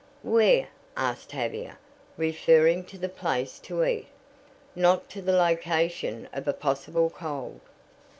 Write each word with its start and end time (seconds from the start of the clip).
"Where?" 0.23 0.67
asked 0.97 1.29
Tavia, 1.29 1.77
referring 2.17 2.85
to 2.85 2.97
the 2.97 3.07
place 3.07 3.59
to 3.59 3.83
eat, 3.83 4.07
not 4.75 5.11
to 5.11 5.21
the 5.21 5.31
location 5.33 6.27
of 6.33 6.47
a 6.47 6.53
possible 6.53 7.11
cold. 7.11 7.59